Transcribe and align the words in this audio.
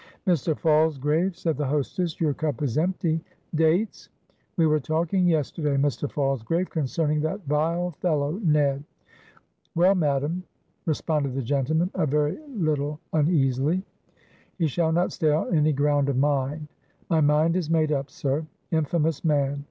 "Mr. 0.25 0.57
Falsgrave," 0.57 1.35
said 1.37 1.57
the 1.57 1.67
hostess 1.67 2.19
"Your 2.19 2.33
cup 2.33 2.63
is 2.63 2.75
empty. 2.75 3.23
Dates! 3.53 4.09
We 4.57 4.65
were 4.65 4.79
talking 4.79 5.27
yesterday, 5.27 5.77
Mr. 5.77 6.09
Falsgrave, 6.11 6.71
concerning 6.71 7.21
that 7.21 7.45
vile 7.45 7.91
fellow, 7.91 8.39
Ned." 8.43 8.83
"Well, 9.75 9.93
Madam," 9.93 10.41
responded 10.87 11.35
the 11.35 11.43
gentleman, 11.43 11.91
a 11.93 12.07
very 12.07 12.39
little 12.47 12.99
uneasily. 13.13 13.83
"He 14.57 14.65
shall 14.65 14.91
not 14.91 15.11
stay 15.11 15.29
on 15.31 15.53
any 15.55 15.71
ground 15.71 16.09
of 16.09 16.17
mine; 16.17 16.67
my 17.07 17.21
mind 17.21 17.55
is 17.55 17.69
made 17.69 17.91
up, 17.91 18.09
sir. 18.09 18.47
Infamous 18.71 19.23
man! 19.23 19.59